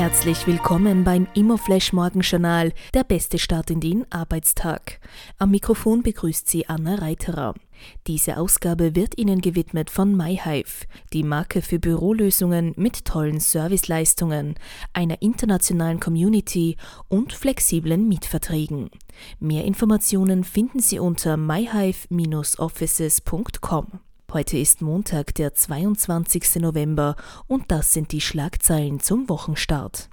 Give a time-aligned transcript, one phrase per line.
[0.00, 4.98] Herzlich willkommen beim Immoflash Morgenjournal, der beste Start in den Arbeitstag.
[5.36, 7.52] Am Mikrofon begrüßt Sie Anna Reiterer.
[8.06, 14.54] Diese Ausgabe wird Ihnen gewidmet von MyHive, die Marke für Bürolösungen mit tollen Serviceleistungen,
[14.94, 16.78] einer internationalen Community
[17.08, 18.88] und flexiblen Mietverträgen.
[19.38, 24.00] Mehr Informationen finden Sie unter myhive-offices.com.
[24.32, 26.60] Heute ist Montag, der 22.
[26.60, 27.16] November
[27.48, 30.08] und das sind die Schlagzeilen zum Wochenstart.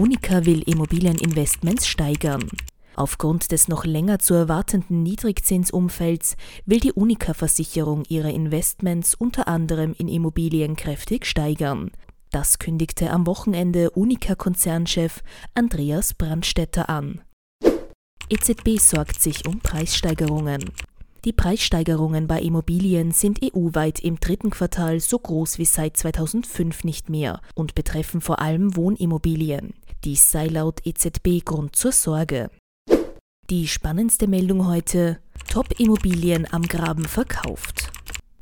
[0.00, 2.48] Unica will Immobilieninvestments steigern.
[2.96, 6.34] Aufgrund des noch länger zu erwartenden Niedrigzinsumfelds
[6.66, 11.92] will die Unica-Versicherung ihre Investments unter anderem in Immobilien kräftig steigern.
[12.30, 15.22] Das kündigte am Wochenende Unica-Konzernchef
[15.54, 17.20] Andreas Brandstetter an.
[18.28, 20.72] EZB sorgt sich um Preissteigerungen.
[21.24, 27.10] Die Preissteigerungen bei Immobilien sind EU-weit im dritten Quartal so groß wie seit 2005 nicht
[27.10, 29.74] mehr und betreffen vor allem Wohnimmobilien.
[30.02, 32.50] Dies sei laut EZB Grund zur Sorge.
[33.50, 37.91] Die spannendste Meldung heute: Top-Immobilien am Graben verkauft.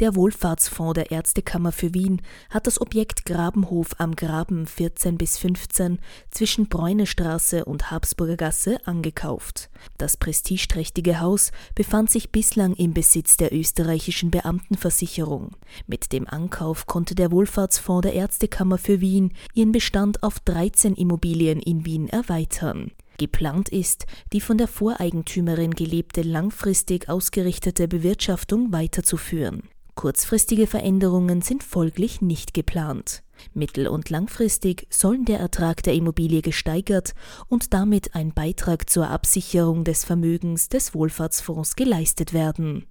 [0.00, 5.98] Der Wohlfahrtsfonds der Ärztekammer für Wien hat das Objekt Grabenhof am Graben 14 bis 15
[6.30, 9.68] zwischen Bräunestraße und Habsburger Gasse angekauft.
[9.98, 15.50] Das prestigeträchtige Haus befand sich bislang im Besitz der österreichischen Beamtenversicherung.
[15.86, 21.60] Mit dem Ankauf konnte der Wohlfahrtsfonds der Ärztekammer für Wien ihren Bestand auf 13 Immobilien
[21.60, 22.92] in Wien erweitern.
[23.18, 29.64] Geplant ist, die von der Voreigentümerin gelebte langfristig ausgerichtete Bewirtschaftung weiterzuführen.
[30.00, 33.22] Kurzfristige Veränderungen sind folglich nicht geplant.
[33.52, 37.12] Mittel- und langfristig sollen der Ertrag der Immobilie gesteigert
[37.48, 42.86] und damit ein Beitrag zur Absicherung des Vermögens des Wohlfahrtsfonds geleistet werden.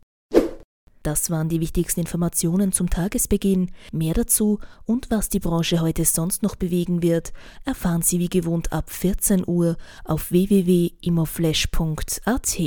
[1.01, 3.71] Das waren die wichtigsten Informationen zum Tagesbeginn.
[3.91, 7.33] Mehr dazu und was die Branche heute sonst noch bewegen wird,
[7.66, 12.59] erfahren Sie wie gewohnt ab 14 Uhr auf www.immoflash.at.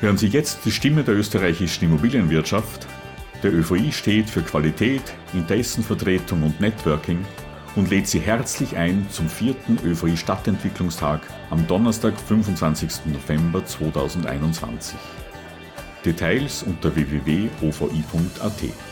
[0.00, 2.86] Hören Sie jetzt die Stimme der österreichischen Immobilienwirtschaft.
[3.42, 5.02] Der ÖVI steht für Qualität,
[5.34, 7.22] Interessenvertretung und Networking
[7.76, 13.12] und lädt Sie herzlich ein zum vierten ÖVI Stadtentwicklungstag am Donnerstag, 25.
[13.12, 14.96] November 2021.
[16.02, 18.89] Details unter www.ovi.at.